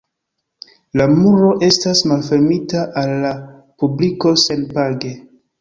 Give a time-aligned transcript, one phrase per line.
[1.01, 3.37] La muro estas malfermita al la
[3.85, 5.17] publiko senpage.